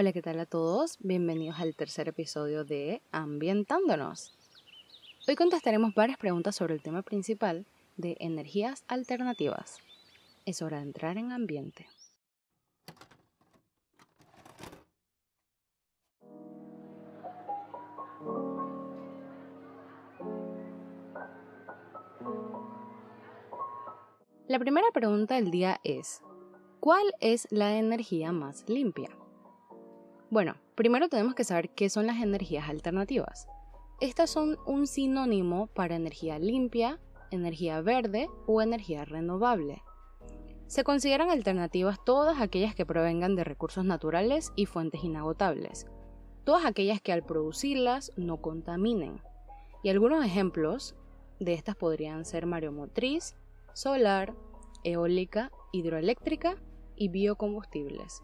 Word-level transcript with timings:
Hola, 0.00 0.12
¿qué 0.12 0.22
tal 0.22 0.38
a 0.38 0.46
todos? 0.46 0.96
Bienvenidos 1.00 1.58
al 1.58 1.74
tercer 1.74 2.06
episodio 2.06 2.64
de 2.64 3.02
Ambientándonos. 3.10 4.32
Hoy 5.26 5.34
contestaremos 5.34 5.92
varias 5.92 6.18
preguntas 6.18 6.54
sobre 6.54 6.74
el 6.74 6.82
tema 6.82 7.02
principal 7.02 7.66
de 7.96 8.16
energías 8.20 8.84
alternativas. 8.86 9.78
Es 10.46 10.62
hora 10.62 10.76
de 10.76 10.84
entrar 10.84 11.18
en 11.18 11.32
ambiente. 11.32 11.88
La 24.46 24.60
primera 24.60 24.86
pregunta 24.94 25.34
del 25.34 25.50
día 25.50 25.80
es, 25.82 26.22
¿cuál 26.78 27.12
es 27.18 27.48
la 27.50 27.76
energía 27.76 28.30
más 28.30 28.62
limpia? 28.68 29.17
Bueno, 30.30 30.56
primero 30.74 31.08
tenemos 31.08 31.34
que 31.34 31.44
saber 31.44 31.70
qué 31.70 31.88
son 31.88 32.06
las 32.06 32.20
energías 32.20 32.68
alternativas. 32.68 33.48
Estas 33.98 34.28
son 34.28 34.58
un 34.66 34.86
sinónimo 34.86 35.68
para 35.68 35.96
energía 35.96 36.38
limpia, 36.38 37.00
energía 37.30 37.80
verde 37.80 38.28
o 38.46 38.60
energía 38.60 39.06
renovable. 39.06 39.82
Se 40.66 40.84
consideran 40.84 41.30
alternativas 41.30 41.98
todas 42.04 42.42
aquellas 42.42 42.74
que 42.74 42.84
provengan 42.84 43.36
de 43.36 43.44
recursos 43.44 43.86
naturales 43.86 44.52
y 44.54 44.66
fuentes 44.66 45.02
inagotables, 45.02 45.86
todas 46.44 46.66
aquellas 46.66 47.00
que 47.00 47.12
al 47.12 47.24
producirlas 47.24 48.12
no 48.16 48.42
contaminen. 48.42 49.22
Y 49.82 49.88
algunos 49.88 50.22
ejemplos 50.26 50.94
de 51.40 51.54
estas 51.54 51.74
podrían 51.74 52.26
ser 52.26 52.44
mareomotriz, 52.44 53.34
solar, 53.72 54.34
eólica, 54.84 55.50
hidroeléctrica 55.72 56.56
y 56.96 57.08
biocombustibles. 57.08 58.22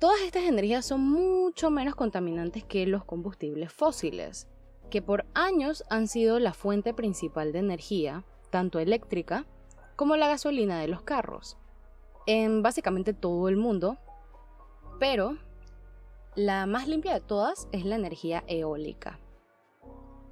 Todas 0.00 0.22
estas 0.22 0.44
energías 0.44 0.86
son 0.86 1.06
mucho 1.06 1.70
menos 1.70 1.94
contaminantes 1.94 2.64
que 2.64 2.86
los 2.86 3.04
combustibles 3.04 3.70
fósiles, 3.70 4.48
que 4.88 5.02
por 5.02 5.26
años 5.34 5.84
han 5.90 6.08
sido 6.08 6.38
la 6.38 6.54
fuente 6.54 6.94
principal 6.94 7.52
de 7.52 7.58
energía, 7.58 8.24
tanto 8.48 8.78
eléctrica 8.78 9.44
como 9.96 10.16
la 10.16 10.26
gasolina 10.26 10.80
de 10.80 10.88
los 10.88 11.02
carros, 11.02 11.58
en 12.26 12.62
básicamente 12.62 13.12
todo 13.12 13.50
el 13.50 13.58
mundo, 13.58 13.98
pero 14.98 15.36
la 16.34 16.64
más 16.64 16.88
limpia 16.88 17.12
de 17.12 17.20
todas 17.20 17.68
es 17.70 17.84
la 17.84 17.96
energía 17.96 18.42
eólica. 18.46 19.20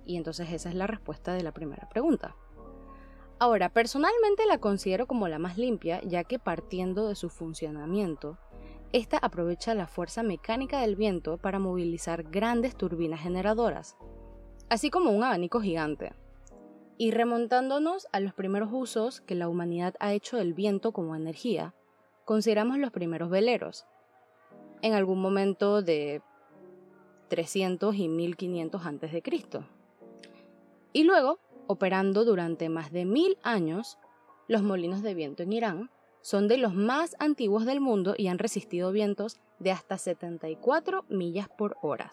Y 0.07 0.17
entonces 0.17 0.51
esa 0.51 0.71
es 0.71 0.77
la 0.77 0.87
respuesta 0.87 1.35
de 1.35 1.43
la 1.43 1.53
primera 1.53 1.91
pregunta. 1.91 2.35
Ahora, 3.39 3.69
personalmente 3.69 4.47
la 4.47 4.59
considero 4.59 5.07
como 5.07 5.29
la 5.29 5.39
más 5.39 5.59
limpia, 5.59 6.01
ya 6.05 6.25
que 6.25 6.39
partiendo 6.39 7.07
de 7.07 7.15
su 7.15 7.29
funcionamiento, 7.29 8.39
esta 8.93 9.19
aprovecha 9.19 9.75
la 9.75 9.87
fuerza 9.87 10.23
mecánica 10.23 10.81
del 10.81 10.97
viento 10.97 11.37
para 11.37 11.59
movilizar 11.59 12.23
grandes 12.25 12.77
turbinas 12.77 13.21
generadoras, 13.21 13.97
así 14.69 14.91
como 14.91 15.11
un 15.11 15.25
abanico 15.25 15.61
gigante. 15.61 16.15
Y 16.97 17.11
remontándonos 17.11 18.09
a 18.13 18.21
los 18.21 18.35
primeros 18.35 18.71
usos 18.73 19.21
que 19.21 19.35
la 19.35 19.49
humanidad 19.49 19.95
ha 20.01 20.13
hecho 20.13 20.37
del 20.37 20.55
viento 20.55 20.93
como 20.93 21.15
energía, 21.15 21.75
consideramos 22.25 22.79
los 22.79 22.91
primeros 22.91 23.31
veleros, 23.31 23.87
en 24.83 24.95
algún 24.95 25.21
momento 25.21 25.83
de 25.83 26.23
300 27.29 27.95
y 27.95 28.09
1500 28.09 28.87
a.C. 28.87 29.23
Y 30.93 31.05
luego 31.05 31.39
operando 31.69 32.25
durante 32.25 32.69
más 32.69 32.91
de 32.91 33.05
mil 33.05 33.37
años, 33.43 33.99
los 34.49 34.63
molinos 34.63 35.03
de 35.03 35.15
viento 35.15 35.43
en 35.43 35.53
Irán 35.53 35.91
son 36.29 36.47
de 36.47 36.59
los 36.59 36.75
más 36.75 37.17
antiguos 37.21 37.65
del 37.65 37.81
mundo 37.81 38.15
y 38.15 38.29
han 38.29 38.39
resistido 38.39 38.93
vientos 38.93 39.39
de 39.61 39.73
hasta 39.73 39.97
74 39.97 41.07
millas 41.09 41.49
por 41.49 41.79
hora. 41.81 42.11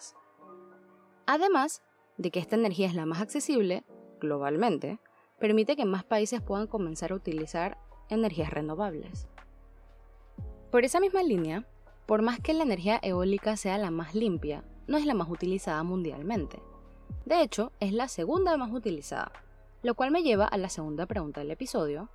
Además 1.26 1.82
de 2.16 2.30
que 2.30 2.40
esta 2.40 2.56
energía 2.56 2.86
es 2.86 2.94
la 2.94 3.04
más 3.04 3.20
accesible 3.20 3.84
globalmente, 4.18 5.00
permite 5.38 5.76
que 5.76 5.84
más 5.84 6.02
países 6.02 6.40
puedan 6.40 6.66
comenzar 6.66 7.12
a 7.12 7.14
utilizar 7.16 7.76
energías 8.08 8.48
renovables. 8.48 9.28
Por 10.70 10.86
esa 10.86 10.98
misma 10.98 11.22
línea, 11.22 11.66
por 12.06 12.22
más 12.22 12.40
que 12.40 12.54
la 12.54 12.62
energía 12.62 12.98
eólica 13.02 13.58
sea 13.58 13.76
la 13.76 13.90
más 13.90 14.14
limpia, 14.14 14.64
no 14.86 14.96
es 14.96 15.04
la 15.04 15.12
más 15.12 15.28
utilizada 15.28 15.82
mundialmente. 15.82 16.58
De 17.26 17.42
hecho, 17.42 17.70
es 17.80 17.92
la 17.92 18.08
segunda 18.08 18.56
más 18.56 18.72
utilizada, 18.72 19.30
lo 19.82 19.94
cual 19.94 20.10
me 20.10 20.22
lleva 20.22 20.46
a 20.46 20.56
la 20.56 20.70
segunda 20.70 21.04
pregunta 21.04 21.40
del 21.40 21.50
episodio. 21.50 22.08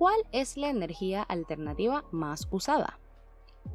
¿Cuál 0.00 0.22
es 0.32 0.56
la 0.56 0.70
energía 0.70 1.22
alternativa 1.22 2.06
más 2.10 2.48
usada? 2.50 2.98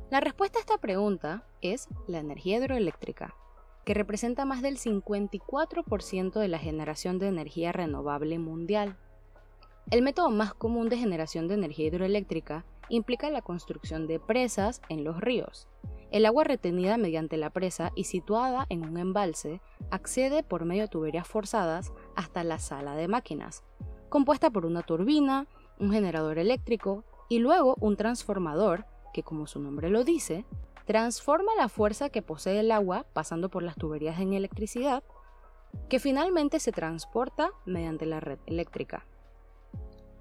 La 0.09 0.21
respuesta 0.21 0.57
a 0.57 0.61
esta 0.61 0.79
pregunta 0.79 1.45
es 1.61 1.87
la 2.07 2.17
energía 2.17 2.57
hidroeléctrica, 2.57 3.35
que 3.85 3.93
representa 3.93 4.43
más 4.43 4.63
del 4.63 4.79
54% 4.79 6.39
de 6.39 6.47
la 6.47 6.57
generación 6.57 7.19
de 7.19 7.27
energía 7.27 7.73
renovable 7.73 8.39
mundial. 8.39 8.97
El 9.91 10.01
método 10.01 10.31
más 10.31 10.55
común 10.55 10.89
de 10.89 10.97
generación 10.97 11.47
de 11.47 11.53
energía 11.53 11.89
hidroeléctrica 11.89 12.65
implica 12.89 13.29
la 13.29 13.43
construcción 13.43 14.07
de 14.07 14.19
presas 14.19 14.81
en 14.89 15.03
los 15.03 15.21
ríos. 15.21 15.67
El 16.09 16.25
agua 16.25 16.43
retenida 16.43 16.97
mediante 16.97 17.37
la 17.37 17.51
presa 17.51 17.91
y 17.93 18.05
situada 18.05 18.65
en 18.69 18.83
un 18.83 18.97
embalse 18.97 19.61
accede 19.91 20.41
por 20.41 20.65
medio 20.65 20.81
de 20.81 20.89
tuberías 20.89 21.27
forzadas 21.27 21.93
hasta 22.15 22.43
la 22.43 22.57
sala 22.57 22.95
de 22.95 23.07
máquinas, 23.07 23.63
compuesta 24.09 24.49
por 24.49 24.65
una 24.65 24.81
turbina, 24.81 25.45
un 25.79 25.91
generador 25.91 26.37
eléctrico 26.37 27.03
y 27.29 27.39
luego 27.39 27.75
un 27.79 27.97
transformador 27.97 28.85
que, 29.13 29.23
como 29.23 29.47
su 29.47 29.59
nombre 29.59 29.89
lo 29.89 30.03
dice, 30.03 30.45
transforma 30.85 31.51
la 31.57 31.69
fuerza 31.69 32.09
que 32.09 32.21
posee 32.21 32.59
el 32.59 32.71
agua 32.71 33.05
pasando 33.13 33.49
por 33.49 33.63
las 33.63 33.75
tuberías 33.75 34.19
en 34.19 34.33
electricidad, 34.33 35.03
que 35.89 35.99
finalmente 35.99 36.59
se 36.59 36.71
transporta 36.71 37.51
mediante 37.65 38.05
la 38.05 38.19
red 38.19 38.39
eléctrica. 38.45 39.05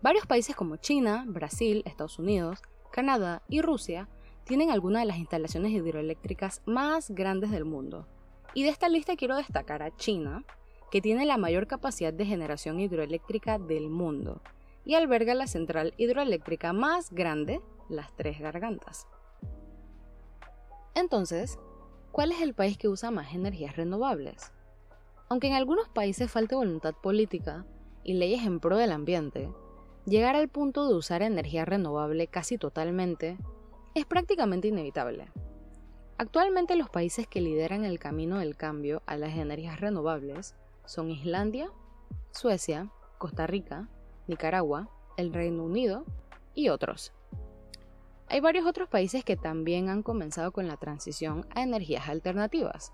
Varios 0.02 0.26
países 0.26 0.56
como 0.56 0.76
China, 0.76 1.24
Brasil, 1.26 1.82
Estados 1.86 2.18
Unidos, 2.18 2.60
Canadá 2.90 3.42
y 3.48 3.62
Rusia 3.62 4.08
tienen 4.44 4.70
algunas 4.70 5.02
de 5.02 5.06
las 5.06 5.18
instalaciones 5.18 5.72
hidroeléctricas 5.72 6.62
más 6.66 7.10
grandes 7.10 7.50
del 7.50 7.64
mundo. 7.64 8.06
Y 8.52 8.64
de 8.64 8.68
esta 8.68 8.88
lista 8.88 9.16
quiero 9.16 9.36
destacar 9.36 9.82
a 9.82 9.96
China, 9.96 10.44
que 10.90 11.00
tiene 11.00 11.24
la 11.24 11.38
mayor 11.38 11.66
capacidad 11.66 12.12
de 12.12 12.26
generación 12.26 12.78
hidroeléctrica 12.78 13.58
del 13.58 13.88
mundo 13.88 14.40
y 14.84 14.94
alberga 14.94 15.34
la 15.34 15.46
central 15.46 15.94
hidroeléctrica 15.96 16.72
más 16.72 17.10
grande, 17.10 17.60
las 17.88 18.14
Tres 18.16 18.40
Gargantas. 18.40 19.06
Entonces, 20.94 21.58
¿cuál 22.12 22.32
es 22.32 22.40
el 22.40 22.54
país 22.54 22.78
que 22.78 22.88
usa 22.88 23.10
más 23.10 23.34
energías 23.34 23.76
renovables? 23.76 24.52
Aunque 25.28 25.48
en 25.48 25.54
algunos 25.54 25.88
países 25.88 26.30
falte 26.30 26.54
voluntad 26.54 26.94
política 26.94 27.66
y 28.04 28.14
leyes 28.14 28.46
en 28.46 28.60
pro 28.60 28.76
del 28.76 28.92
ambiente, 28.92 29.50
llegar 30.06 30.36
al 30.36 30.48
punto 30.48 30.86
de 30.86 30.94
usar 30.94 31.22
energía 31.22 31.64
renovable 31.64 32.26
casi 32.26 32.58
totalmente 32.58 33.38
es 33.94 34.06
prácticamente 34.06 34.68
inevitable. 34.68 35.28
Actualmente 36.18 36.76
los 36.76 36.90
países 36.90 37.26
que 37.26 37.40
lideran 37.40 37.84
el 37.84 37.98
camino 37.98 38.38
del 38.38 38.56
cambio 38.56 39.02
a 39.06 39.16
las 39.16 39.34
energías 39.34 39.80
renovables 39.80 40.54
son 40.84 41.10
Islandia, 41.10 41.70
Suecia, 42.30 42.90
Costa 43.18 43.46
Rica, 43.46 43.88
Nicaragua, 44.26 44.88
el 45.16 45.32
Reino 45.32 45.64
Unido 45.64 46.04
y 46.54 46.68
otros. 46.68 47.12
Hay 48.28 48.40
varios 48.40 48.66
otros 48.66 48.88
países 48.88 49.24
que 49.24 49.36
también 49.36 49.88
han 49.88 50.02
comenzado 50.02 50.52
con 50.52 50.66
la 50.66 50.76
transición 50.76 51.46
a 51.54 51.62
energías 51.62 52.08
alternativas, 52.08 52.92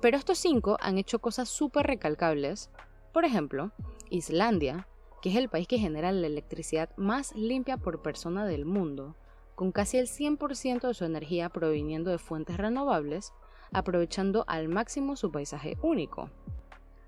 pero 0.00 0.16
estos 0.16 0.38
cinco 0.38 0.76
han 0.80 0.98
hecho 0.98 1.20
cosas 1.20 1.48
súper 1.48 1.86
recalcables. 1.86 2.70
Por 3.12 3.24
ejemplo, 3.24 3.72
Islandia, 4.10 4.88
que 5.22 5.30
es 5.30 5.36
el 5.36 5.48
país 5.48 5.66
que 5.66 5.78
genera 5.78 6.12
la 6.12 6.26
electricidad 6.26 6.90
más 6.96 7.34
limpia 7.34 7.76
por 7.76 8.02
persona 8.02 8.44
del 8.44 8.66
mundo, 8.66 9.16
con 9.54 9.72
casi 9.72 9.98
el 9.98 10.06
100% 10.08 10.88
de 10.88 10.94
su 10.94 11.04
energía 11.04 11.48
proviniendo 11.48 12.10
de 12.10 12.18
fuentes 12.18 12.56
renovables, 12.56 13.32
aprovechando 13.72 14.44
al 14.46 14.68
máximo 14.68 15.16
su 15.16 15.30
paisaje 15.30 15.78
único. 15.80 16.30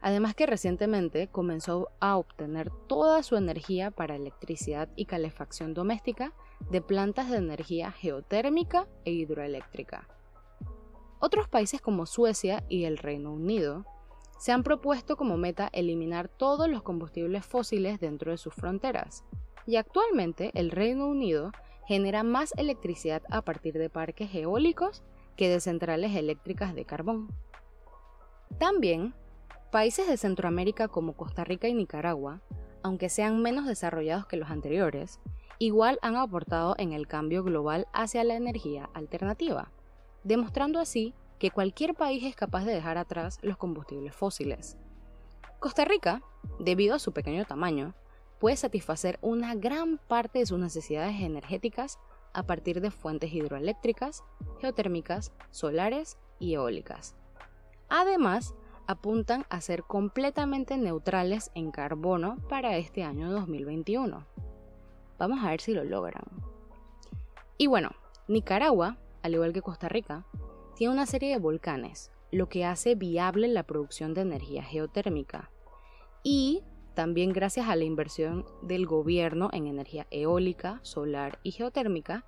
Además 0.07 0.37
que 0.37 0.47
recientemente 0.47 1.27
comenzó 1.27 1.89
a 1.99 2.17
obtener 2.17 2.71
toda 2.87 3.25
su 3.25 3.35
energía 3.35 3.91
para 3.91 4.15
electricidad 4.15 4.89
y 4.95 5.07
calefacción 5.07 5.75
doméstica 5.75 6.33
de 6.71 6.81
plantas 6.81 7.29
de 7.29 7.39
energía 7.39 7.91
geotérmica 7.91 8.87
e 9.05 9.11
hidroeléctrica. 9.11 10.07
Otros 11.19 11.49
países 11.49 11.81
como 11.81 12.07
Suecia 12.07 12.63
y 12.69 12.85
el 12.85 12.99
Reino 12.99 13.33
Unido 13.33 13.85
se 14.39 14.53
han 14.53 14.63
propuesto 14.63 15.17
como 15.17 15.37
meta 15.37 15.71
eliminar 15.73 16.29
todos 16.29 16.69
los 16.69 16.85
combustibles 16.85 17.45
fósiles 17.45 17.99
dentro 17.99 18.31
de 18.31 18.39
sus 18.39 18.55
fronteras, 18.55 19.25
y 19.67 19.75
actualmente 19.75 20.53
el 20.55 20.71
Reino 20.71 21.09
Unido 21.09 21.51
genera 21.89 22.23
más 22.23 22.55
electricidad 22.57 23.25
a 23.29 23.43
partir 23.43 23.75
de 23.77 23.91
parques 23.91 24.33
eólicos 24.33 25.03
que 25.35 25.49
de 25.49 25.59
centrales 25.59 26.15
eléctricas 26.15 26.77
de 26.77 26.85
carbón. 26.85 27.27
También, 28.61 29.13
países 29.71 30.09
de 30.09 30.17
Centroamérica 30.17 30.89
como 30.89 31.15
Costa 31.15 31.45
Rica 31.45 31.69
y 31.69 31.75
Nicaragua, 31.75 32.41
aunque 32.83 33.09
sean 33.09 33.43
menos 33.43 33.67
desarrollados 33.67 34.27
que 34.27 34.37
los 34.37 34.51
anteriores, 34.51 35.21
igual 35.59 35.99
han 36.03 36.17
aportado 36.17 36.75
en 36.79 36.93
el 36.93 37.07
cambio 37.07 37.43
global 37.43 37.87
hacia 37.93 38.25
la 38.25 38.35
energía 38.35 38.89
alternativa, 38.95 39.71
demostrando 40.25 40.79
así 40.79 41.15
que 41.39 41.51
cualquier 41.51 41.95
país 41.95 42.25
es 42.25 42.37
capaz 42.37 42.65
de 42.65 42.73
dejar 42.73 42.99
atrás 42.99 43.39
los 43.43 43.57
combustibles 43.57 44.15
fósiles. 44.15 44.77
Costa 45.59 45.85
Rica, 45.85 46.23
debido 46.59 46.95
a 46.95 46.99
su 46.99 47.13
pequeño 47.13 47.45
tamaño, 47.45 47.95
puede 48.39 48.57
satisfacer 48.57 49.19
una 49.23 49.55
gran 49.55 49.99
parte 49.99 50.39
de 50.39 50.47
sus 50.47 50.59
necesidades 50.59 51.21
energéticas 51.21 51.99
a 52.33 52.43
partir 52.43 52.81
de 52.81 52.91
fuentes 52.91 53.33
hidroeléctricas, 53.33 54.23
geotérmicas, 54.61 55.33
solares 55.51 56.19
y 56.39 56.55
eólicas. 56.55 57.17
Además, 57.89 58.55
apuntan 58.87 59.45
a 59.51 59.61
ser 59.61 59.83
completamente 59.83 60.77
neutrales 60.77 61.51
en 61.55 61.71
carbono 61.71 62.37
para 62.49 62.77
este 62.77 63.03
año 63.03 63.31
2021. 63.31 64.27
Vamos 65.19 65.45
a 65.45 65.51
ver 65.51 65.61
si 65.61 65.75
lo 65.75 65.85
logran. 65.85 66.25
Y 67.59 67.67
bueno, 67.67 67.91
Nicaragua, 68.29 68.99
al 69.23 69.35
igual 69.35 69.53
que 69.53 69.63
Costa 69.63 69.89
Rica, 69.89 70.27
tiene 70.77 70.93
una 70.93 71.07
serie 71.07 71.31
de 71.31 71.39
volcanes, 71.39 72.11
lo 72.31 72.49
que 72.49 72.65
hace 72.65 72.95
viable 72.95 73.49
la 73.49 73.63
producción 73.63 74.15
de 74.15 74.23
energía 74.23 74.63
geotérmica. 74.63 75.51
Y 76.23 76.63
también 76.95 77.33
gracias 77.33 77.69
a 77.69 77.77
la 77.77 77.85
inversión 77.85 78.45
del 78.63 78.87
gobierno 78.87 79.51
en 79.53 79.67
energía 79.67 80.07
eólica, 80.11 80.81
solar 80.83 81.39
y 81.43 81.53
geotérmica, 81.53 82.25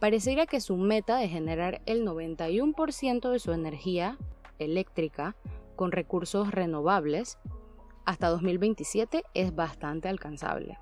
parecería 0.00 0.46
que 0.46 0.60
su 0.60 0.76
meta 0.76 1.18
de 1.18 1.28
generar 1.28 1.82
el 1.86 2.06
91% 2.06 3.30
de 3.30 3.38
su 3.38 3.52
energía 3.52 4.18
eléctrica 4.58 5.36
con 5.74 5.92
recursos 5.92 6.50
renovables 6.50 7.38
hasta 8.04 8.28
2027 8.28 9.24
es 9.34 9.54
bastante 9.54 10.08
alcanzable. 10.08 10.78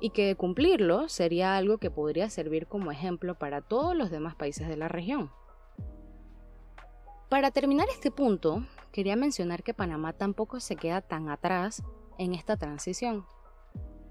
Y 0.00 0.10
que 0.10 0.34
cumplirlo 0.36 1.08
sería 1.08 1.56
algo 1.56 1.78
que 1.78 1.90
podría 1.90 2.30
servir 2.30 2.66
como 2.66 2.90
ejemplo 2.90 3.34
para 3.38 3.60
todos 3.60 3.94
los 3.96 4.10
demás 4.10 4.34
países 4.34 4.68
de 4.68 4.76
la 4.76 4.88
región. 4.88 5.30
Para 7.28 7.50
terminar 7.50 7.88
este 7.90 8.10
punto, 8.10 8.64
quería 8.92 9.16
mencionar 9.16 9.62
que 9.62 9.74
Panamá 9.74 10.12
tampoco 10.12 10.60
se 10.60 10.76
queda 10.76 11.00
tan 11.00 11.28
atrás 11.28 11.82
en 12.18 12.34
esta 12.34 12.56
transición, 12.56 13.26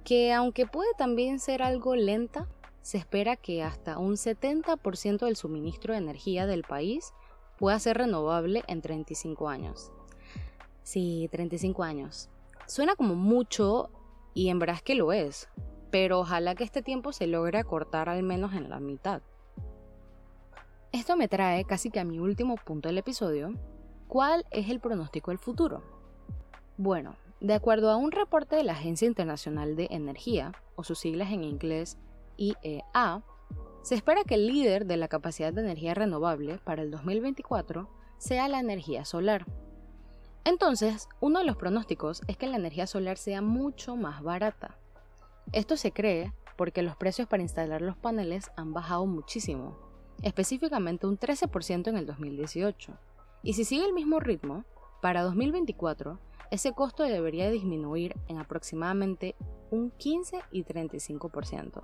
que 0.04 0.34
aunque 0.34 0.66
puede 0.66 0.90
también 0.98 1.40
ser 1.40 1.64
algo 1.64 1.96
lenta, 1.96 2.50
se 2.82 2.98
espera 2.98 3.38
que 3.38 3.64
hasta 3.64 3.98
un 3.98 4.16
70% 4.16 5.26
del 5.26 5.38
suministro 5.38 5.94
de 5.94 6.00
energía 6.00 6.46
del 6.46 6.64
país 6.64 7.14
pueda 7.63 7.80
ser 7.80 7.98
renovable 7.98 8.62
en 8.68 8.81
35 8.81 9.48
años. 9.48 9.89
Sí, 10.81 11.30
35 11.31 11.83
años. 11.83 12.30
Suena 12.68 12.98
como 12.98 13.15
mucho 13.15 13.89
y 14.33 14.50
en 14.50 14.60
verdad 14.60 14.81
que 14.81 14.95
lo 14.95 15.13
es, 15.13 15.48
pero 15.89 16.19
ojalá 16.19 16.56
que 16.56 16.65
este 16.65 16.81
tiempo 16.81 17.13
se 17.13 17.25
logre 17.25 17.60
acortar 17.60 18.10
al 18.10 18.21
menos 18.21 18.51
en 18.51 18.69
la 18.69 18.81
mitad. 18.81 19.21
Esto 20.92 21.15
me 21.15 21.30
trae 21.30 21.63
casi 21.63 21.89
que 21.89 22.01
a 22.01 22.04
mi 22.04 22.19
último 22.19 22.57
punto 22.57 22.89
del 22.89 22.98
episodio. 22.98 23.54
¿Cuál 24.10 24.45
es 24.51 24.69
el 24.69 24.81
pronóstico 24.81 25.31
del 25.31 25.38
futuro? 25.38 25.83
Bueno, 26.75 27.15
de 27.39 27.54
acuerdo 27.54 27.92
a 27.92 27.95
un 27.95 28.12
reporte 28.12 28.57
de 28.57 28.65
la 28.65 28.74
Agencia 28.74 29.07
Internacional 29.07 29.77
de 29.77 29.88
Energía, 29.89 30.51
o 30.75 30.83
sus 30.83 31.00
siglas 31.00 31.31
en 31.31 31.45
inglés 31.45 31.98
IEA, 32.36 33.24
se 33.84 33.96
espera 33.96 34.24
que 34.24 34.36
el 34.36 34.48
líder 34.48 34.86
de 34.88 34.98
la 34.98 35.08
capacidad 35.08 35.54
de 35.54 35.62
energía 35.62 35.94
renovable 35.94 36.58
para 36.64 36.82
el 36.82 36.90
2024 36.90 37.88
sea 38.18 38.48
la 38.48 38.60
energía 38.60 39.06
solar. 39.06 39.46
Entonces, 40.44 41.08
uno 41.20 41.40
de 41.40 41.46
los 41.46 41.56
pronósticos 41.56 42.22
es 42.28 42.38
que 42.38 42.48
la 42.48 42.58
energía 42.58 42.88
solar 42.88 43.18
sea 43.18 43.42
mucho 43.42 43.96
más 43.96 44.24
barata. 44.24 44.78
Esto 45.52 45.78
se 45.78 45.92
cree 45.92 46.34
porque 46.58 46.82
los 46.82 46.96
precios 46.96 47.28
para 47.28 47.44
instalar 47.44 47.82
los 47.82 47.96
paneles 47.96 48.52
han 48.56 48.74
bajado 48.74 49.06
muchísimo 49.06 49.78
específicamente 50.24 51.06
un 51.06 51.20
13% 51.20 51.88
en 51.88 51.98
el 51.98 52.06
2018. 52.06 52.94
Y 53.44 53.54
si 53.54 53.66
sigue 53.66 53.86
el 53.86 53.94
mismo 53.94 54.20
ritmo, 54.20 54.64
para 55.02 55.22
2024 55.22 56.20
ese 56.50 56.74
costo 56.74 57.04
debería 57.04 57.50
disminuir 57.50 58.16
en 58.28 58.38
aproximadamente 58.38 59.36
un 59.72 59.90
15 59.90 60.40
y 60.52 60.64
35%. 60.64 61.84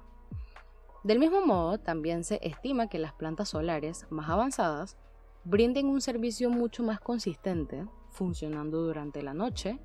Del 1.04 1.20
mismo 1.20 1.46
modo, 1.46 1.78
también 1.78 2.24
se 2.24 2.40
estima 2.42 2.90
que 2.90 3.00
las 3.00 3.14
plantas 3.14 3.50
solares 3.50 4.06
más 4.10 4.30
avanzadas 4.30 4.98
brinden 5.46 5.88
un 5.88 6.02
servicio 6.02 6.50
mucho 6.50 6.84
más 6.84 7.00
consistente, 7.00 7.86
funcionando 8.10 8.82
durante 8.82 9.22
la 9.22 9.34
noche 9.34 9.80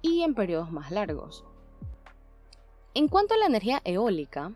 y 0.00 0.22
en 0.22 0.34
periodos 0.34 0.72
más 0.72 0.90
largos. 0.90 1.44
En 2.94 3.08
cuanto 3.08 3.34
a 3.34 3.36
la 3.36 3.46
energía 3.46 3.82
eólica, 3.84 4.52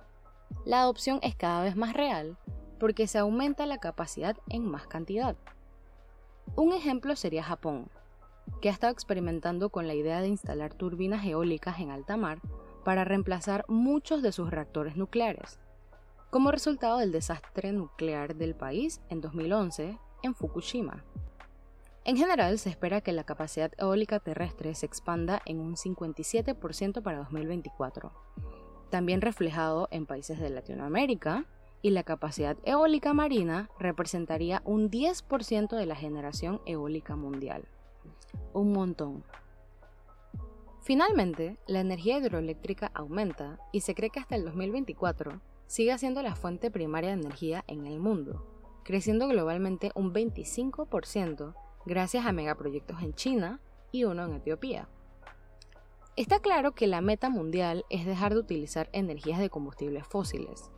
la 0.65 0.81
adopción 0.81 1.19
es 1.23 1.35
cada 1.35 1.63
vez 1.63 1.77
más 1.77 1.93
real 1.93 2.39
porque 2.79 3.07
se 3.07 3.19
aumenta 3.19 3.67
la 3.67 3.79
capacidad 3.79 4.39
en 4.49 4.65
más 4.65 4.87
cantidad. 4.87 5.37
Un 6.57 6.73
ejemplo 6.73 7.15
sería 7.15 7.43
Japón, 7.43 7.91
que 8.63 8.71
ha 8.71 8.73
estado 8.73 8.93
experimentando 8.93 9.69
con 9.69 9.87
la 9.87 9.95
idea 9.95 10.23
de 10.23 10.29
instalar 10.29 10.73
turbinas 10.73 11.25
eólicas 11.27 11.79
en 11.79 11.91
alta 11.91 12.17
mar 12.17 12.41
para 12.85 13.05
reemplazar 13.05 13.67
muchos 13.69 14.23
de 14.23 14.33
sus 14.33 14.51
reactores 14.51 14.97
nucleares, 14.97 15.61
como 16.31 16.53
resultado 16.53 16.99
del 16.99 17.13
desastre 17.13 17.73
nuclear 17.73 18.37
del 18.37 18.55
país 18.55 19.01
en 19.09 19.21
2011 19.21 19.99
en 20.23 20.35
Fukushima. 20.35 21.05
En 22.05 22.17
general, 22.17 22.59
se 22.59 22.71
espera 22.71 23.01
que 23.01 23.13
la 23.13 23.25
capacidad 23.25 23.73
eólica 23.79 24.21
terrestre 24.21 24.75
se 24.75 24.87
expanda 24.87 25.43
en 25.45 25.61
un 25.61 25.77
57% 25.77 27.03
para 27.03 27.19
2024, 27.19 28.13
también 28.91 29.21
reflejado 29.21 29.89
en 29.91 30.07
países 30.07 30.39
de 30.39 30.51
Latinoamérica, 30.51 31.47
y 31.83 31.91
la 31.91 32.03
capacidad 32.03 32.57
eólica 32.65 33.15
marina 33.15 33.71
representaría 33.79 34.61
un 34.65 34.91
10% 34.91 35.77
de 35.77 35.87
la 35.87 35.97
generación 35.97 36.61
eólica 36.67 37.17
mundial. 37.17 37.65
Un 38.53 38.73
montón. 38.73 39.25
Finalmente, 40.83 41.57
la 41.67 41.81
energía 41.81 42.19
hidroeléctrica 42.19 42.91
aumenta 42.95 43.59
y 43.73 43.81
se 43.81 43.95
cree 43.95 44.11
que 44.11 44.21
hasta 44.21 44.37
el 44.37 44.45
2024 44.45 45.41
sigue 45.71 45.97
siendo 45.99 46.21
la 46.25 46.35
fuente 46.35 46.69
primaria 46.69 47.11
de 47.11 47.21
energía 47.21 47.63
en 47.69 47.87
el 47.87 48.01
mundo, 48.01 48.45
creciendo 48.83 49.29
globalmente 49.29 49.93
un 49.95 50.13
25% 50.13 51.55
gracias 51.87 52.27
a 52.27 52.33
megaproyectos 52.33 53.01
en 53.03 53.15
China 53.15 53.61
y 53.93 54.03
uno 54.03 54.25
en 54.25 54.35
Etiopía. 54.35 54.89
Está 56.17 56.41
claro 56.41 56.73
que 56.73 56.89
la 56.89 57.01
meta 57.01 57.31
mundial 57.31 57.85
es 57.89 58.05
dejar 58.05 58.35
de 58.35 58.41
utilizar 58.41 58.91
energías 58.93 59.39
de 59.39 59.49
combustibles 59.49 60.05
fósiles, 60.09 60.73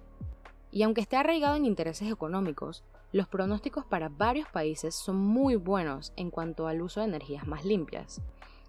y 0.71 0.83
aunque 0.83 1.01
esté 1.01 1.17
arraigado 1.17 1.57
en 1.57 1.65
intereses 1.65 2.13
económicos, 2.13 2.85
los 3.13 3.27
pronósticos 3.27 3.87
para 3.87 4.11
varios 4.11 4.49
países 4.51 4.95
son 4.95 5.17
muy 5.17 5.57
buenos 5.57 6.13
en 6.17 6.31
cuanto 6.31 6.67
al 6.67 6.83
uso 6.83 7.01
de 7.01 7.07
energías 7.07 7.47
más 7.47 7.65
limpias. 7.65 8.21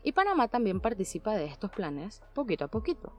Y 0.04 0.14
Panamá 0.14 0.48
también 0.48 0.80
participa 0.80 1.36
de 1.36 1.48
estos 1.48 1.72
planes 1.72 2.24
poquito 2.34 2.64
a 2.64 2.70
poquito. 2.70 3.12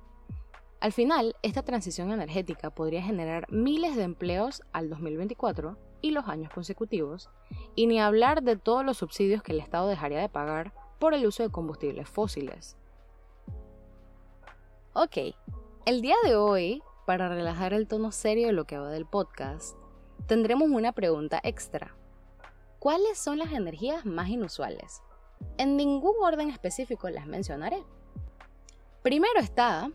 Al 0.85 0.93
final, 0.93 1.35
esta 1.41 1.62
transición 1.62 2.12
energética 2.12 2.69
podría 2.69 3.03
generar 3.03 3.50
miles 3.50 3.97
de 3.97 4.03
empleos 4.03 4.61
al 4.71 4.91
2024 4.91 5.79
y 6.03 6.11
los 6.11 6.29
años 6.29 6.53
consecutivos, 6.53 7.31
y 7.75 7.87
ni 7.87 8.03
hablar 8.03 8.43
de 8.43 8.57
todos 8.59 8.85
los 8.85 8.99
subsidios 8.99 9.43
que 9.43 9.53
el 9.53 9.61
Estado 9.61 9.88
dejaría 9.88 10.21
de 10.21 10.29
pagar 10.29 10.75
por 10.99 11.14
el 11.14 11.25
uso 11.25 11.43
de 11.43 11.49
combustibles 11.49 12.07
fósiles. 12.07 12.76
Ok, 14.93 15.17
el 15.87 16.03
día 16.03 16.17
de 16.23 16.37
hoy 16.37 16.83
para 17.07 17.31
relajar 17.31 17.73
el 17.73 17.88
tono 17.88 18.12
serio 18.12 18.49
de 18.49 18.53
lo 18.53 18.67
que 18.67 18.76
va 18.76 18.91
del 18.91 19.07
podcast, 19.07 19.79
tendremos 20.26 20.69
una 20.69 20.93
pregunta 20.93 21.41
extra. 21.45 21.97
¿Cuáles 22.79 23.17
son 23.17 23.38
las 23.38 23.53
energías 23.53 24.05
más 24.05 24.29
inusuales? 24.29 25.00
En 25.57 25.79
ningún 25.79 26.17
orden 26.21 26.50
específico 26.50 27.09
las 27.09 27.26
mencionaré. 27.26 27.83
Primero 29.03 29.41
está 29.41 29.91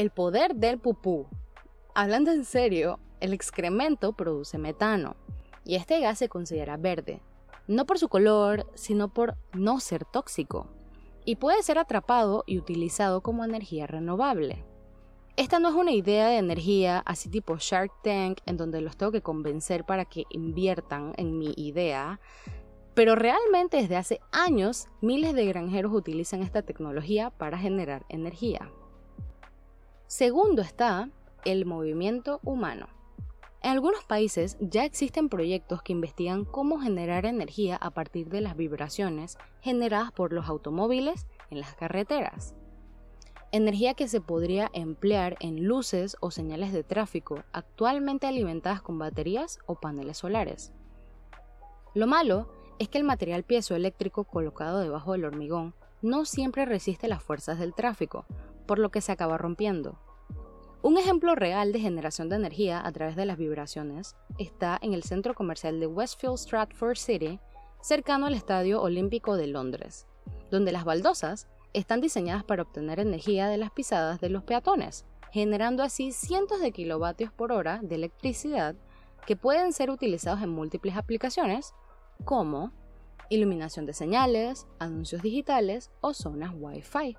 el 0.00 0.08
poder 0.08 0.54
del 0.54 0.78
pupú. 0.78 1.26
Hablando 1.94 2.30
en 2.30 2.46
serio, 2.46 3.00
el 3.20 3.34
excremento 3.34 4.14
produce 4.14 4.56
metano 4.56 5.14
y 5.62 5.74
este 5.74 6.00
gas 6.00 6.16
se 6.16 6.30
considera 6.30 6.78
verde, 6.78 7.20
no 7.66 7.84
por 7.84 7.98
su 7.98 8.08
color, 8.08 8.66
sino 8.72 9.12
por 9.12 9.36
no 9.52 9.78
ser 9.78 10.06
tóxico, 10.06 10.68
y 11.26 11.36
puede 11.36 11.62
ser 11.62 11.76
atrapado 11.76 12.44
y 12.46 12.56
utilizado 12.56 13.20
como 13.20 13.44
energía 13.44 13.86
renovable. 13.86 14.64
Esta 15.36 15.58
no 15.58 15.68
es 15.68 15.74
una 15.74 15.92
idea 15.92 16.28
de 16.28 16.38
energía 16.38 17.02
así 17.04 17.28
tipo 17.28 17.58
Shark 17.58 17.92
Tank 18.02 18.38
en 18.46 18.56
donde 18.56 18.80
los 18.80 18.96
tengo 18.96 19.12
que 19.12 19.20
convencer 19.20 19.84
para 19.84 20.06
que 20.06 20.24
inviertan 20.30 21.12
en 21.18 21.38
mi 21.38 21.52
idea, 21.58 22.20
pero 22.94 23.16
realmente 23.16 23.76
desde 23.76 23.96
hace 23.96 24.20
años 24.32 24.88
miles 25.02 25.34
de 25.34 25.44
granjeros 25.44 25.92
utilizan 25.92 26.42
esta 26.42 26.62
tecnología 26.62 27.28
para 27.28 27.58
generar 27.58 28.06
energía. 28.08 28.70
Segundo 30.10 30.60
está 30.60 31.08
el 31.44 31.66
movimiento 31.66 32.40
humano. 32.42 32.88
En 33.62 33.70
algunos 33.70 34.04
países 34.04 34.56
ya 34.58 34.84
existen 34.84 35.28
proyectos 35.28 35.82
que 35.82 35.92
investigan 35.92 36.44
cómo 36.44 36.80
generar 36.80 37.26
energía 37.26 37.76
a 37.76 37.92
partir 37.92 38.28
de 38.28 38.40
las 38.40 38.56
vibraciones 38.56 39.38
generadas 39.60 40.10
por 40.10 40.32
los 40.32 40.48
automóviles 40.48 41.28
en 41.50 41.60
las 41.60 41.76
carreteras 41.76 42.56
energía 43.52 43.94
que 43.94 44.08
se 44.08 44.20
podría 44.20 44.68
emplear 44.72 45.36
en 45.38 45.64
luces 45.64 46.16
o 46.20 46.32
señales 46.32 46.72
de 46.72 46.82
tráfico 46.82 47.44
actualmente 47.52 48.26
alimentadas 48.26 48.82
con 48.82 48.98
baterías 48.98 49.60
o 49.66 49.76
paneles 49.76 50.18
solares. 50.18 50.72
Lo 51.94 52.08
malo 52.08 52.48
es 52.80 52.88
que 52.88 52.98
el 52.98 53.04
material 53.04 53.44
piezoeléctrico 53.44 54.24
colocado 54.24 54.80
debajo 54.80 55.12
del 55.12 55.24
hormigón 55.24 55.74
no 56.02 56.24
siempre 56.24 56.64
resiste 56.64 57.08
las 57.08 57.22
fuerzas 57.22 57.58
del 57.58 57.74
tráfico, 57.74 58.24
por 58.70 58.78
lo 58.78 58.92
que 58.92 59.00
se 59.00 59.10
acaba 59.10 59.36
rompiendo. 59.36 59.98
Un 60.80 60.96
ejemplo 60.96 61.34
real 61.34 61.72
de 61.72 61.80
generación 61.80 62.28
de 62.28 62.36
energía 62.36 62.80
a 62.86 62.92
través 62.92 63.16
de 63.16 63.26
las 63.26 63.36
vibraciones 63.36 64.14
está 64.38 64.78
en 64.80 64.94
el 64.94 65.02
centro 65.02 65.34
comercial 65.34 65.80
de 65.80 65.88
Westfield 65.88 66.38
Stratford 66.38 66.96
City, 66.96 67.40
cercano 67.80 68.26
al 68.26 68.34
Estadio 68.34 68.80
Olímpico 68.80 69.36
de 69.36 69.48
Londres, 69.48 70.06
donde 70.52 70.70
las 70.70 70.84
baldosas 70.84 71.48
están 71.72 72.00
diseñadas 72.00 72.44
para 72.44 72.62
obtener 72.62 73.00
energía 73.00 73.48
de 73.48 73.56
las 73.56 73.72
pisadas 73.72 74.20
de 74.20 74.28
los 74.28 74.44
peatones, 74.44 75.04
generando 75.32 75.82
así 75.82 76.12
cientos 76.12 76.60
de 76.60 76.70
kilovatios 76.70 77.32
por 77.32 77.50
hora 77.50 77.80
de 77.82 77.96
electricidad 77.96 78.76
que 79.26 79.34
pueden 79.34 79.72
ser 79.72 79.90
utilizados 79.90 80.42
en 80.42 80.50
múltiples 80.50 80.96
aplicaciones 80.96 81.74
como 82.24 82.70
iluminación 83.30 83.84
de 83.84 83.94
señales, 83.94 84.68
anuncios 84.78 85.22
digitales 85.22 85.90
o 86.00 86.14
zonas 86.14 86.52
Wi-Fi. 86.54 87.16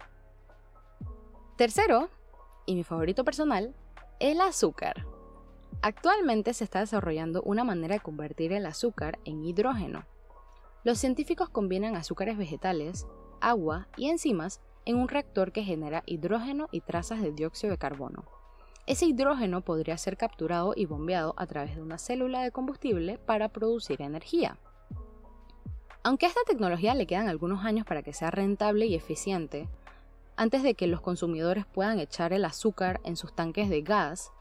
Tercero, 1.61 2.09
y 2.65 2.73
mi 2.73 2.83
favorito 2.83 3.23
personal, 3.23 3.75
el 4.19 4.41
azúcar. 4.41 5.05
Actualmente 5.83 6.55
se 6.55 6.63
está 6.63 6.79
desarrollando 6.79 7.43
una 7.43 7.63
manera 7.63 7.93
de 7.93 8.01
convertir 8.01 8.51
el 8.51 8.65
azúcar 8.65 9.19
en 9.25 9.45
hidrógeno. 9.45 10.07
Los 10.83 10.97
científicos 10.97 11.49
combinan 11.49 11.95
azúcares 11.95 12.35
vegetales, 12.35 13.05
agua 13.41 13.89
y 13.95 14.09
enzimas 14.09 14.59
en 14.85 14.95
un 14.95 15.07
reactor 15.07 15.51
que 15.51 15.63
genera 15.63 16.01
hidrógeno 16.07 16.67
y 16.71 16.81
trazas 16.81 17.21
de 17.21 17.31
dióxido 17.31 17.69
de 17.69 17.77
carbono. 17.77 18.25
Ese 18.87 19.05
hidrógeno 19.05 19.61
podría 19.61 19.99
ser 19.99 20.17
capturado 20.17 20.73
y 20.75 20.87
bombeado 20.87 21.35
a 21.37 21.45
través 21.45 21.75
de 21.75 21.83
una 21.83 21.99
célula 21.99 22.41
de 22.41 22.49
combustible 22.49 23.19
para 23.19 23.49
producir 23.49 24.01
energía. 24.01 24.57
Aunque 26.01 26.25
a 26.25 26.29
esta 26.29 26.41
tecnología 26.47 26.95
le 26.95 27.05
quedan 27.05 27.29
algunos 27.29 27.63
años 27.63 27.85
para 27.85 28.01
que 28.01 28.13
sea 28.13 28.31
rentable 28.31 28.87
y 28.87 28.95
eficiente, 28.95 29.69
antes 30.41 30.63
de 30.63 30.73
que 30.73 30.87
los 30.87 31.01
consumidores 31.01 31.67
puedan 31.67 31.99
echar 31.99 32.33
el 32.33 32.45
azúcar 32.45 32.99
en 33.03 33.15
sus 33.15 33.31
tanques 33.31 33.69
de 33.69 33.83
gas, 33.83 34.31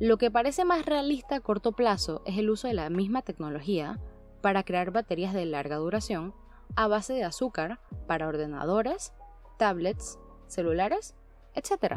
lo 0.00 0.16
que 0.16 0.30
parece 0.30 0.64
más 0.64 0.86
realista 0.86 1.36
a 1.36 1.40
corto 1.40 1.72
plazo 1.72 2.22
es 2.24 2.38
el 2.38 2.48
uso 2.48 2.68
de 2.68 2.72
la 2.72 2.88
misma 2.88 3.20
tecnología 3.20 4.00
para 4.40 4.62
crear 4.62 4.92
baterías 4.92 5.34
de 5.34 5.44
larga 5.44 5.76
duración 5.76 6.32
a 6.74 6.88
base 6.88 7.12
de 7.12 7.24
azúcar 7.24 7.80
para 8.06 8.28
ordenadores, 8.28 9.12
tablets, 9.58 10.18
celulares, 10.46 11.14
etc. 11.54 11.96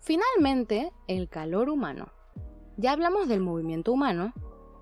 Finalmente, 0.00 0.94
el 1.06 1.28
calor 1.28 1.68
humano. 1.68 2.14
Ya 2.78 2.92
hablamos 2.92 3.28
del 3.28 3.42
movimiento 3.42 3.92
humano, 3.92 4.32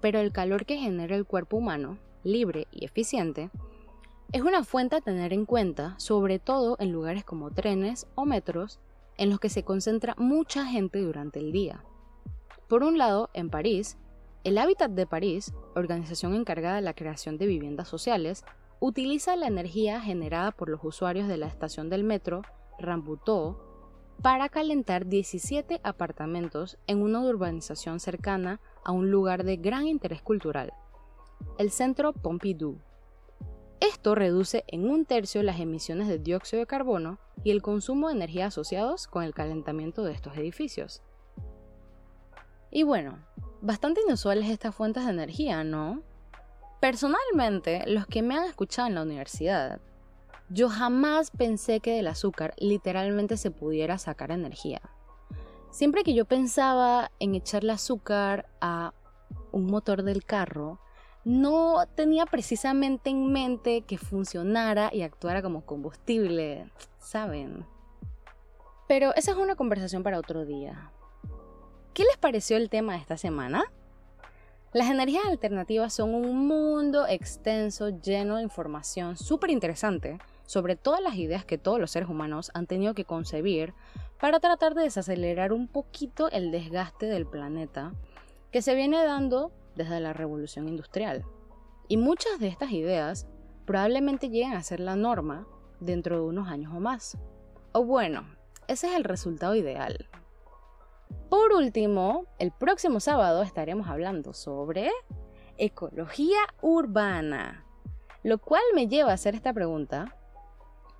pero 0.00 0.20
el 0.20 0.30
calor 0.30 0.66
que 0.66 0.76
genera 0.76 1.16
el 1.16 1.26
cuerpo 1.26 1.56
humano 1.56 1.98
libre 2.22 2.68
y 2.70 2.84
eficiente, 2.84 3.50
es 4.30 4.42
una 4.42 4.62
fuente 4.62 4.96
a 4.96 5.00
tener 5.00 5.32
en 5.32 5.46
cuenta, 5.46 5.94
sobre 5.98 6.38
todo 6.38 6.76
en 6.80 6.92
lugares 6.92 7.24
como 7.24 7.50
trenes 7.50 8.06
o 8.14 8.26
metros, 8.26 8.78
en 9.16 9.30
los 9.30 9.40
que 9.40 9.48
se 9.48 9.62
concentra 9.62 10.14
mucha 10.18 10.66
gente 10.66 11.00
durante 11.00 11.38
el 11.38 11.50
día. 11.50 11.82
Por 12.68 12.82
un 12.82 12.98
lado, 12.98 13.30
en 13.32 13.48
París, 13.48 13.96
el 14.44 14.58
Hábitat 14.58 14.90
de 14.90 15.06
París, 15.06 15.54
organización 15.74 16.34
encargada 16.34 16.76
de 16.76 16.82
la 16.82 16.92
creación 16.92 17.38
de 17.38 17.46
viviendas 17.46 17.88
sociales, 17.88 18.44
utiliza 18.80 19.34
la 19.34 19.46
energía 19.46 20.00
generada 20.00 20.50
por 20.52 20.68
los 20.68 20.84
usuarios 20.84 21.26
de 21.26 21.38
la 21.38 21.46
estación 21.46 21.88
del 21.88 22.04
metro 22.04 22.42
Rambuteau 22.78 23.56
para 24.22 24.50
calentar 24.50 25.06
17 25.06 25.80
apartamentos 25.82 26.76
en 26.86 27.02
una 27.02 27.20
urbanización 27.20 27.98
cercana 27.98 28.60
a 28.84 28.92
un 28.92 29.10
lugar 29.10 29.44
de 29.44 29.56
gran 29.56 29.86
interés 29.86 30.20
cultural, 30.20 30.72
el 31.56 31.70
Centro 31.70 32.12
Pompidou. 32.12 32.78
Esto 33.80 34.14
reduce 34.14 34.64
en 34.66 34.90
un 34.90 35.04
tercio 35.04 35.42
las 35.42 35.60
emisiones 35.60 36.08
de 36.08 36.18
dióxido 36.18 36.60
de 36.60 36.66
carbono 36.66 37.18
y 37.44 37.52
el 37.52 37.62
consumo 37.62 38.08
de 38.08 38.14
energía 38.14 38.46
asociados 38.46 39.06
con 39.06 39.22
el 39.22 39.34
calentamiento 39.34 40.02
de 40.02 40.12
estos 40.12 40.36
edificios. 40.36 41.02
Y 42.70 42.82
bueno, 42.82 43.18
bastante 43.60 44.00
inusuales 44.00 44.50
estas 44.50 44.74
fuentes 44.74 45.04
de 45.04 45.12
energía, 45.12 45.62
¿no? 45.64 46.02
Personalmente, 46.80 47.84
los 47.86 48.06
que 48.06 48.22
me 48.22 48.36
han 48.36 48.44
escuchado 48.44 48.88
en 48.88 48.94
la 48.96 49.02
universidad, 49.02 49.80
yo 50.50 50.68
jamás 50.68 51.30
pensé 51.30 51.80
que 51.80 51.94
del 51.94 52.06
azúcar 52.08 52.54
literalmente 52.58 53.36
se 53.36 53.50
pudiera 53.50 53.98
sacar 53.98 54.30
energía. 54.30 54.80
Siempre 55.70 56.02
que 56.02 56.14
yo 56.14 56.24
pensaba 56.24 57.10
en 57.20 57.34
echarle 57.34 57.72
azúcar 57.72 58.48
a 58.60 58.94
un 59.52 59.66
motor 59.66 60.02
del 60.02 60.24
carro, 60.24 60.80
no 61.24 61.84
tenía 61.94 62.26
precisamente 62.26 63.10
en 63.10 63.32
mente 63.32 63.82
que 63.82 63.98
funcionara 63.98 64.90
y 64.92 65.02
actuara 65.02 65.42
como 65.42 65.64
combustible, 65.64 66.70
¿saben? 66.98 67.66
Pero 68.86 69.14
esa 69.14 69.32
es 69.32 69.36
una 69.36 69.56
conversación 69.56 70.02
para 70.02 70.18
otro 70.18 70.44
día. 70.44 70.90
¿Qué 71.92 72.04
les 72.04 72.16
pareció 72.16 72.56
el 72.56 72.70
tema 72.70 72.94
de 72.94 73.00
esta 73.00 73.16
semana? 73.16 73.64
Las 74.72 74.90
energías 74.90 75.24
alternativas 75.26 75.94
son 75.94 76.14
un 76.14 76.46
mundo 76.46 77.06
extenso 77.06 77.88
lleno 77.88 78.36
de 78.36 78.42
información 78.42 79.16
súper 79.16 79.50
interesante 79.50 80.18
sobre 80.46 80.76
todas 80.76 81.00
las 81.00 81.16
ideas 81.16 81.44
que 81.44 81.58
todos 81.58 81.80
los 81.80 81.90
seres 81.90 82.08
humanos 82.08 82.50
han 82.54 82.66
tenido 82.66 82.94
que 82.94 83.04
concebir 83.04 83.74
para 84.20 84.40
tratar 84.40 84.74
de 84.74 84.82
desacelerar 84.82 85.52
un 85.52 85.68
poquito 85.68 86.30
el 86.30 86.50
desgaste 86.50 87.06
del 87.06 87.26
planeta 87.26 87.92
que 88.50 88.62
se 88.62 88.74
viene 88.74 89.04
dando 89.04 89.52
desde 89.78 90.00
la 90.00 90.12
revolución 90.12 90.68
industrial. 90.68 91.24
Y 91.88 91.96
muchas 91.96 92.38
de 92.38 92.48
estas 92.48 92.72
ideas 92.72 93.26
probablemente 93.64 94.28
lleguen 94.28 94.52
a 94.52 94.62
ser 94.62 94.80
la 94.80 94.96
norma 94.96 95.46
dentro 95.80 96.16
de 96.16 96.22
unos 96.22 96.48
años 96.48 96.74
o 96.74 96.80
más. 96.80 97.16
O 97.72 97.84
bueno, 97.84 98.26
ese 98.66 98.88
es 98.88 98.96
el 98.96 99.04
resultado 99.04 99.54
ideal. 99.54 100.08
Por 101.30 101.52
último, 101.52 102.26
el 102.38 102.52
próximo 102.52 103.00
sábado 103.00 103.42
estaremos 103.42 103.88
hablando 103.88 104.34
sobre 104.34 104.90
ecología 105.56 106.40
urbana, 106.60 107.64
lo 108.22 108.38
cual 108.38 108.62
me 108.74 108.88
lleva 108.88 109.12
a 109.12 109.14
hacer 109.14 109.34
esta 109.34 109.52
pregunta, 109.52 110.16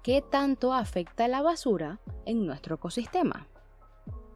¿qué 0.02 0.23
tanto 0.23 0.73
afecta 0.73 1.28
la 1.28 1.42
basura 1.42 2.00
en 2.25 2.47
nuestro 2.47 2.76
ecosistema? 2.76 3.49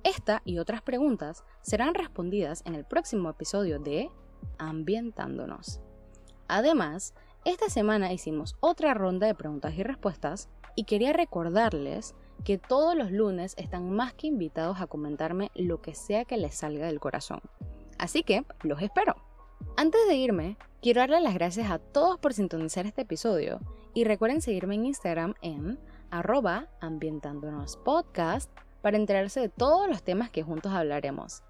Esta 0.05 0.43
y 0.45 0.59
otras 0.59 0.83
preguntas 0.83 1.45
serán 1.63 1.95
respondidas 1.95 2.63
en 2.67 2.75
el 2.75 2.85
próximo 2.85 3.31
episodio 3.31 3.79
de 3.79 4.11
ambientándonos. 4.59 5.81
Además, 6.49 7.15
esta 7.45 7.69
semana 7.69 8.13
hicimos 8.13 8.57
otra 8.61 8.95
ronda 8.95 9.27
de 9.27 9.35
preguntas 9.35 9.75
y 9.75 9.83
respuestas 9.83 10.49
y 10.77 10.85
quería 10.85 11.13
recordarles 11.13 12.15
que 12.45 12.59
todos 12.59 12.95
los 12.97 13.11
lunes 13.11 13.55
están 13.57 13.91
más 13.91 14.15
que 14.15 14.27
invitados 14.27 14.81
a 14.81 14.87
comentarme 14.87 15.51
lo 15.55 15.81
que 15.81 15.95
sea 15.95 16.25
que 16.25 16.37
les 16.37 16.55
salga 16.55 16.87
del 16.87 17.01
corazón. 17.01 17.41
Así 17.99 18.23
que 18.23 18.45
los 18.63 18.83
espero. 18.83 19.17
Antes 19.77 20.07
de 20.09 20.15
irme, 20.15 20.57
quiero 20.81 21.01
darle 21.01 21.21
las 21.21 21.35
gracias 21.35 21.71
a 21.71 21.79
todos 21.79 22.19
por 22.19 22.35
sintonizar 22.35 22.87
este 22.87 23.03
episodio 23.03 23.61
y 23.95 24.05
recuerden 24.05 24.43
seguirme 24.43 24.75
en 24.75 24.87
Instagram 24.87 25.35
en 25.43 25.79
arroba 26.11 26.69
para 28.83 28.97
enterarse 28.97 29.41
de 29.41 29.49
todos 29.49 29.89
los 29.89 30.03
temas 30.03 30.31
que 30.31 30.43
juntos 30.43 30.73
hablaremos. 30.73 31.43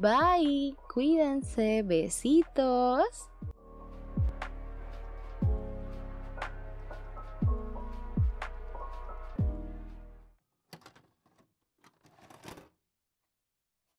Bye, 0.00 0.74
cuídense, 0.88 1.82
besitos. 1.82 3.28